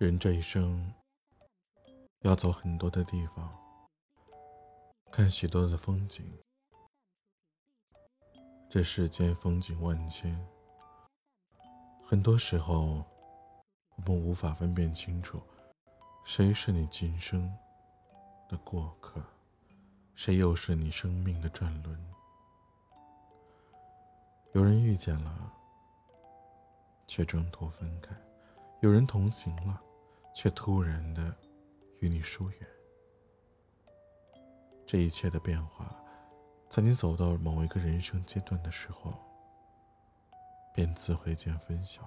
[0.00, 0.94] 人这一生
[2.20, 3.52] 要走很多的地方，
[5.12, 6.26] 看许多的风景。
[8.70, 10.34] 这世间风景万千，
[12.02, 13.04] 很多时候
[13.96, 15.38] 我们无法分辨清楚，
[16.24, 17.54] 谁是你今生
[18.48, 19.22] 的过客，
[20.14, 22.10] 谁又是你生命的转轮。
[24.54, 25.52] 有人遇见了，
[27.06, 28.14] 却中途分开；
[28.80, 29.78] 有人同行了。
[30.34, 31.34] 却突然的
[31.98, 32.68] 与你疏远，
[34.86, 35.94] 这一切的变化，
[36.68, 39.12] 在你走到某一个人生阶段的时候，
[40.72, 42.02] 便自会见分晓。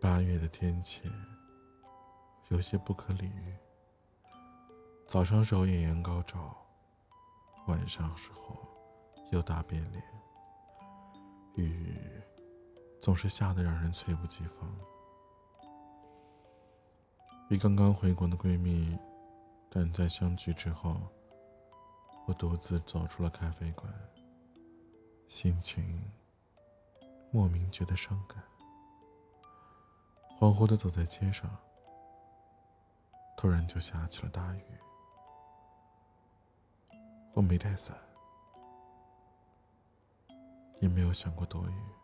[0.00, 1.02] 八月的天气
[2.48, 3.56] 有些不可理喻，
[5.06, 6.56] 早上时候艳阳高照，
[7.66, 8.56] 晚上时候
[9.30, 10.02] 又大变脸，
[11.56, 11.94] 雨。
[13.00, 14.76] 总是吓得让人猝不及防。
[17.48, 18.98] 与刚刚回国的闺蜜
[19.70, 21.00] 短暂相聚之后，
[22.26, 23.90] 我独自走出了咖啡馆，
[25.28, 26.02] 心情
[27.30, 28.42] 莫名觉得伤感。
[30.38, 31.50] 恍惚的走在街上，
[33.36, 34.64] 突然就下起了大雨。
[37.34, 37.96] 我没带伞，
[40.80, 41.97] 也没有想过躲雨。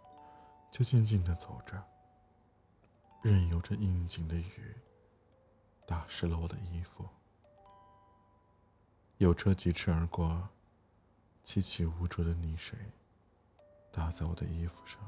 [0.74, 1.80] 就静静的走着，
[3.22, 4.74] 任由着应景的雨
[5.86, 7.08] 打湿了我的衣服。
[9.18, 10.48] 有车疾驰而过，
[11.44, 12.76] 凄凄无助的泥水
[13.92, 15.00] 打在我的衣服上，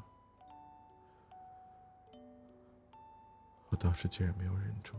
[3.69, 4.95] 我当时竟然没有忍住，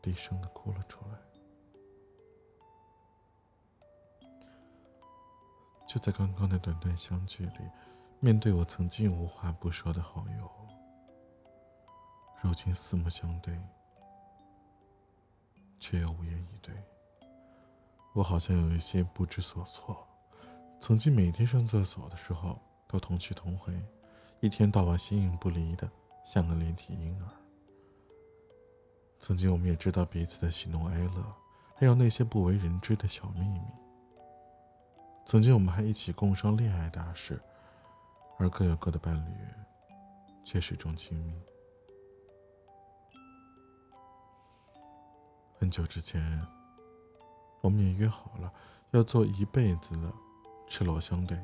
[0.00, 1.18] 低声的哭了出来。
[5.90, 7.68] 就在刚刚的短短相聚里，
[8.20, 10.48] 面对我曾经无话不说的好友，
[12.40, 13.60] 如今四目相对，
[15.80, 16.72] 却又无言以对。
[18.14, 20.06] 我好像有一些不知所措。
[20.78, 23.76] 曾经每天上厕所的时候都同去同回，
[24.38, 25.90] 一天到晚形影不离的，
[26.24, 27.28] 像个连体婴儿。
[29.18, 31.34] 曾经我们也知道彼此的喜怒哀乐，
[31.74, 33.60] 还有那些不为人知的小秘密。
[35.26, 37.40] 曾经我们还一起共商恋爱大事，
[38.36, 39.34] 而各有各的伴侣，
[40.44, 41.40] 却始终亲密。
[45.56, 46.44] 很久之前，
[47.60, 48.52] 我们也约好了
[48.90, 50.12] 要做一辈子的
[50.66, 51.38] 赤裸相对、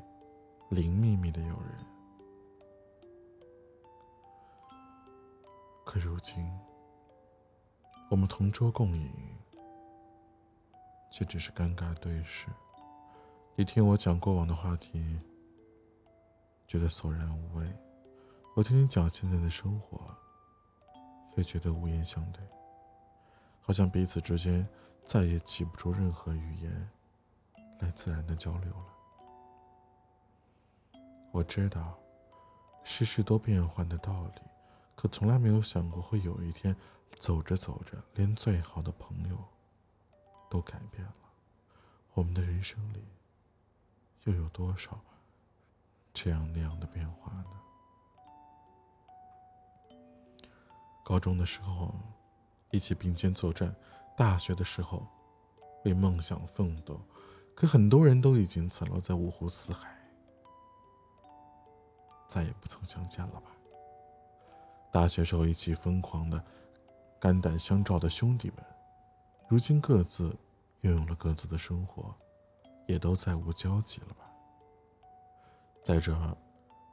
[0.71, 1.87] 零秘密的友人。
[5.85, 6.45] 可如今，
[8.11, 9.13] 我们同桌共饮，
[11.13, 12.49] 却只是尴尬对视。
[13.59, 15.19] 你听我讲过往的话题，
[16.69, 17.65] 觉得索然无味；
[18.55, 20.15] 我听你讲现在的生活，
[21.37, 22.43] 也觉得无言相对，
[23.62, 24.69] 好像彼此之间
[25.06, 26.91] 再也挤不出任何语言
[27.78, 28.87] 来自然的交流了。
[31.33, 31.99] 我知道
[32.84, 34.43] 世事多变幻的道理，
[34.95, 36.77] 可从来没有想过会有一天，
[37.15, 39.39] 走着走着，连最好的朋友
[40.50, 41.15] 都改变了。
[42.12, 43.03] 我们的人生里。
[44.27, 45.01] 又有多少
[46.13, 47.51] 这样那样的变化呢？
[51.05, 51.95] 高中的时候
[52.73, 53.73] 一起并肩作战，
[54.17, 55.07] 大学的时候
[55.85, 57.01] 为梦想奋斗，
[57.55, 59.97] 可很多人都已经散落在五湖四海，
[62.27, 63.53] 再也不曾相见了吧？
[64.91, 66.45] 大学时候一起疯狂的、
[67.21, 68.65] 肝胆相照的兄弟们，
[69.49, 70.37] 如今各自
[70.81, 72.13] 拥有了各自的生活。
[72.87, 74.31] 也都再无交集了吧？
[75.85, 76.17] 在这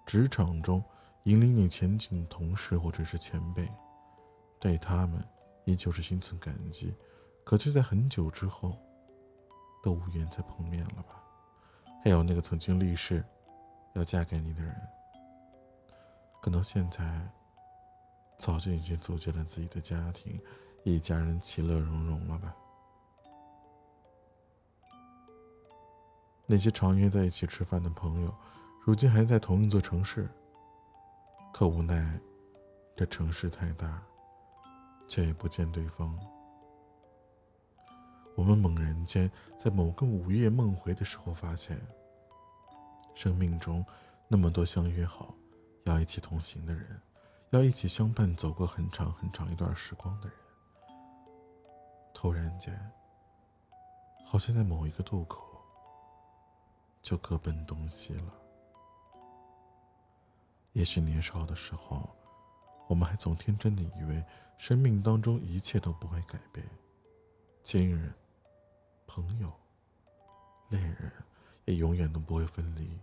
[0.06, 0.84] 职场中，
[1.24, 3.68] 引领你前进的同事或者是前辈，
[4.60, 5.24] 对他们
[5.66, 6.94] 依旧是心存感激，
[7.44, 8.78] 可却在很久之后，
[9.82, 11.24] 都无缘再碰面了吧？
[12.04, 13.24] 还有那个曾经立誓
[13.94, 14.76] 要嫁给你的人，
[16.42, 17.26] 可能现在
[18.38, 20.38] 早就已经组建了自己的家庭，
[20.84, 22.54] 一家人其乐融融了吧？
[26.54, 28.32] 那些常约在一起吃饭的朋友，
[28.84, 30.30] 如今还在同一座城市。
[31.52, 32.20] 可无奈，
[32.96, 34.00] 这城市太大，
[35.08, 36.16] 却也不见对方。
[38.36, 41.82] 我们猛然间在某个午夜梦回的时候，发现，
[43.16, 43.84] 生命中
[44.28, 45.34] 那么多相约好
[45.86, 47.02] 要一起同行的人，
[47.50, 50.38] 要一起相伴走过很长很长一段时光的人，
[52.14, 52.80] 突然间，
[54.24, 55.53] 好像在某一个渡口。
[57.04, 58.34] 就各奔东西了。
[60.72, 62.10] 也许年少的时候，
[62.88, 64.24] 我们还总天真的以为
[64.58, 66.66] 生命当中一切都不会改变，
[67.64, 68.12] 亲人、
[69.06, 69.54] 朋友、
[70.70, 71.12] 恋人
[71.66, 73.00] 也永远都不会分离，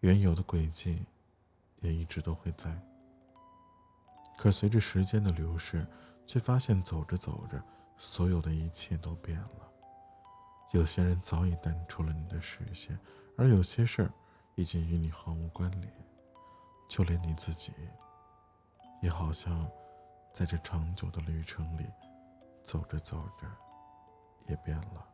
[0.00, 1.06] 原有的轨迹
[1.80, 2.76] 也一直都会在。
[4.36, 5.86] 可随着时间的流逝，
[6.26, 7.62] 却发现走着走着，
[7.96, 9.67] 所有的一切都变了。
[10.72, 12.98] 有些人早已淡出了你的视线，
[13.36, 14.12] 而有些事儿
[14.54, 15.92] 已经与你毫无关联。
[16.88, 17.70] 就连你自己，
[19.02, 19.70] 也好像
[20.32, 21.84] 在这长久的旅程里，
[22.64, 23.46] 走着走着，
[24.46, 25.06] 也变了。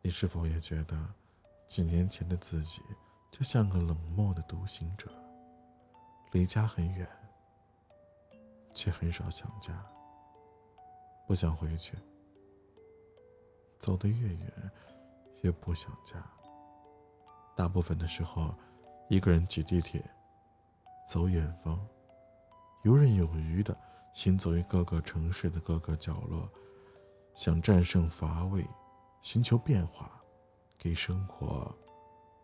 [0.00, 0.96] 你是否也觉得，
[1.66, 2.80] 几年前的自己
[3.32, 5.10] 就像个冷漠的独行者，
[6.30, 7.08] 离家很远，
[8.72, 9.82] 却很少想家，
[11.26, 11.98] 不想回去。
[13.82, 14.70] 走得越远，
[15.40, 16.24] 越不想家。
[17.56, 18.54] 大部分的时候，
[19.08, 20.00] 一个人挤地铁，
[21.08, 21.84] 走远方，
[22.84, 23.76] 游刃有余的
[24.14, 26.48] 行走于各个城市的各个角落，
[27.34, 28.64] 想战胜乏味，
[29.20, 30.12] 寻求变化，
[30.78, 31.74] 给生活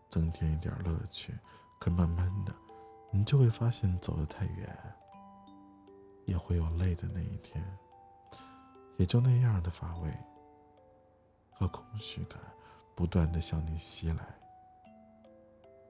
[0.09, 1.33] 增添一点乐趣。
[1.79, 2.53] 可慢慢的，
[3.13, 4.77] 你就会发现，走得太远，
[6.25, 7.63] 也会有累的那一天。
[8.97, 10.13] 也就那样的乏味。
[11.59, 12.39] 和空虚感
[12.95, 14.23] 不断的向你袭来。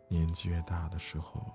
[0.08, 1.46] 年纪越大的时候，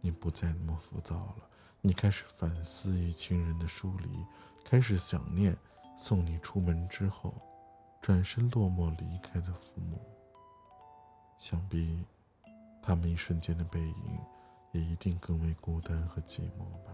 [0.00, 1.50] 你不再那么浮躁了，
[1.82, 4.24] 你开始反思与亲人的疏离，
[4.64, 5.54] 开始想念
[5.98, 7.34] 送你出门之后，
[8.00, 10.00] 转身落寞离开的父母。
[11.36, 12.02] 想必，
[12.82, 14.18] 他们一瞬间的背影，
[14.72, 16.92] 也一定更为孤单和寂寞吧。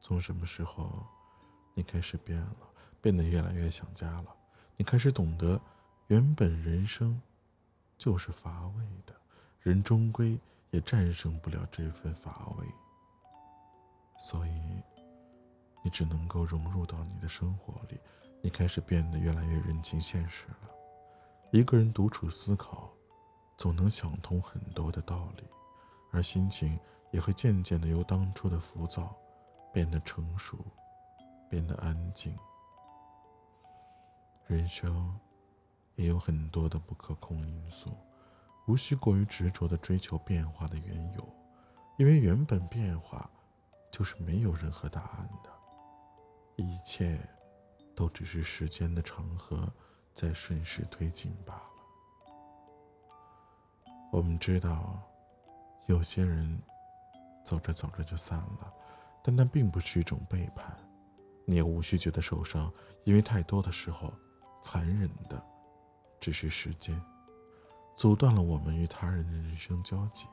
[0.00, 1.06] 从什么时候，
[1.74, 2.56] 你开始变了？
[3.00, 4.34] 变得越来越想家了，
[4.76, 5.60] 你开始懂得，
[6.08, 7.20] 原本人生
[7.96, 9.14] 就是乏味的，
[9.60, 10.38] 人终归
[10.70, 12.66] 也战胜不了这份乏味，
[14.18, 14.50] 所以
[15.82, 17.98] 你只能够融入到你的生活里，
[18.42, 20.68] 你开始变得越来越认清现实了。
[21.52, 22.92] 一个人独处思考，
[23.56, 25.44] 总能想通很多的道理，
[26.12, 26.78] 而心情
[27.12, 29.16] 也会渐渐的由当初的浮躁，
[29.72, 30.58] 变得成熟，
[31.48, 32.36] 变得安静。
[34.46, 35.12] 人生
[35.96, 37.90] 也有很多的不可控因素，
[38.68, 41.28] 无需过于执着的追求变化的缘由，
[41.98, 43.28] 因为原本变化
[43.90, 45.50] 就是没有任何答案的，
[46.54, 47.18] 一切
[47.96, 49.68] 都只是时间的长河
[50.14, 51.70] 在顺势推进罢了。
[54.12, 55.02] 我们知道，
[55.88, 56.62] 有些人
[57.44, 58.70] 走着走着就散了，
[59.24, 60.72] 但那并不是一种背叛，
[61.44, 62.72] 你也无需觉得受伤，
[63.02, 64.14] 因为太多的时候。
[64.60, 65.42] 残忍的，
[66.20, 67.00] 只是时间
[67.96, 70.26] 阻断了我们与他人的人生交集。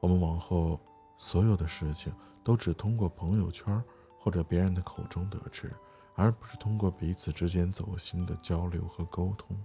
[0.00, 0.78] 我们往后
[1.16, 2.12] 所有的事情
[2.44, 3.82] 都只通过朋友圈
[4.18, 5.74] 或者别人的口中得知，
[6.14, 9.56] 而不是通过彼此之间走心的交流和沟通。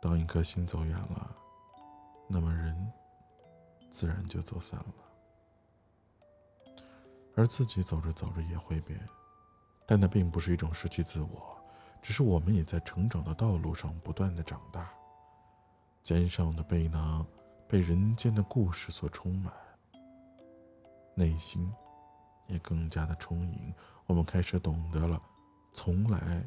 [0.00, 1.34] 当一颗心走远了，
[2.28, 2.92] 那么人
[3.90, 4.94] 自然就走散了，
[7.36, 8.98] 而自己走着走着也会变，
[9.86, 11.58] 但那并不是一种失去自我。
[12.00, 14.90] 只是我们也在成长的道路上不断的长大，
[16.02, 17.24] 肩上的背囊
[17.68, 19.52] 被人间的故事所充满，
[21.14, 21.72] 内心
[22.48, 23.72] 也更加的充盈。
[24.06, 25.22] 我们开始懂得了，
[25.72, 26.44] 从来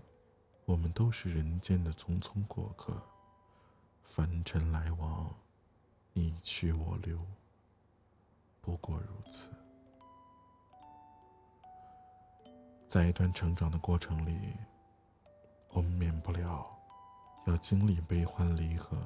[0.66, 3.02] 我们都是人间的匆匆过客，
[4.04, 5.34] 凡尘来往，
[6.12, 7.18] 你去我留，
[8.60, 9.50] 不过如此。
[12.96, 14.56] 在一段成长的过程里。
[15.74, 16.66] 我们免不了
[17.46, 18.98] 要经历悲欢离合，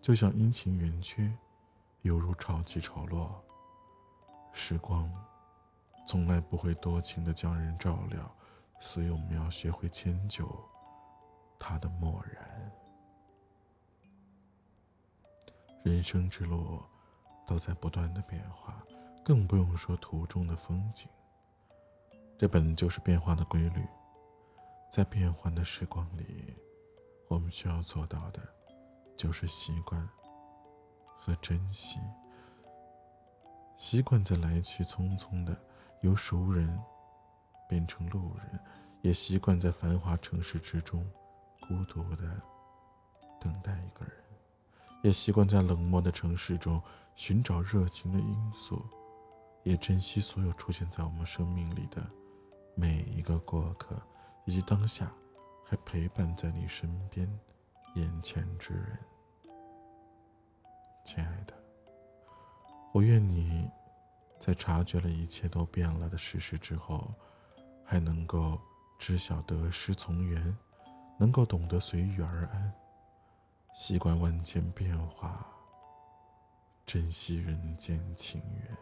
[0.00, 1.30] 就像阴晴圆缺，
[2.00, 3.44] 犹如潮起潮落。
[4.54, 5.12] 时光
[6.06, 8.34] 从来不会多情的将人照料，
[8.80, 10.48] 所以我们要学会迁就
[11.58, 12.72] 他的漠然。
[15.82, 16.82] 人生之路
[17.46, 18.82] 都在不断的变化，
[19.22, 21.06] 更不用说途中的风景。
[22.36, 23.86] 这本就是变化的规律。
[24.90, 26.54] 在变幻的时光里，
[27.28, 28.40] 我们需要做到的，
[29.16, 30.08] 就是习惯
[31.04, 31.98] 和珍惜。
[33.76, 35.60] 习惯在来去匆匆的
[36.02, 36.78] 由熟人
[37.68, 38.60] 变成路人，
[39.02, 41.04] 也习惯在繁华城市之中
[41.60, 42.40] 孤独的
[43.40, 44.14] 等待一个人，
[45.02, 46.80] 也习惯在冷漠的城市中
[47.16, 48.80] 寻找热情的因素，
[49.64, 52.06] 也珍惜所有出现在我们生命里的
[52.74, 54.00] 每一个过客。
[54.46, 55.10] 以及当下
[55.64, 57.26] 还陪伴在你身边、
[57.94, 58.98] 眼前之人。
[61.02, 61.54] 亲爱的，
[62.92, 63.70] 我愿你
[64.38, 67.10] 在察觉了一切都变了的事实之后，
[67.86, 68.60] 还能够
[68.98, 70.54] 知晓得失从缘，
[71.18, 72.70] 能够懂得随遇而安，
[73.74, 75.46] 习惯万千变化，
[76.84, 78.76] 珍惜人间情缘。